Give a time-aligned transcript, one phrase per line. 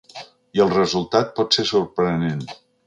[0.59, 2.45] I el resultat pot ser sorprenent.